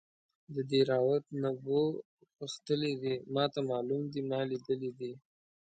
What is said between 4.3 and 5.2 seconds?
لیدلی دی.